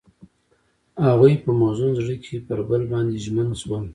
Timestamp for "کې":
2.23-2.35